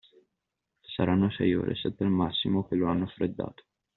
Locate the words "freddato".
3.05-3.65